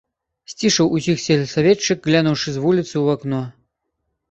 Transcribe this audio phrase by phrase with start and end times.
[0.51, 3.45] Сцішыў усіх сельсаветчык, глянуўшы з вуліцы ў акно.